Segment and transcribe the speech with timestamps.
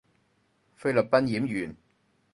[0.75, 1.77] 菲律賓演員